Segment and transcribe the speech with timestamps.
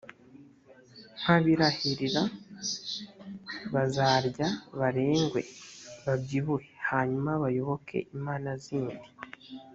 [1.19, 2.23] nkabirahirira;
[3.73, 4.47] bazarya
[4.79, 5.41] barengwe,
[6.05, 9.07] babyibuhe; hanyuma bayoboke imana zindi,